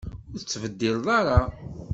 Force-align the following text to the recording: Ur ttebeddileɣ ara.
Ur 0.33 0.39
ttebeddileɣ 0.41 1.07
ara. 1.19 1.39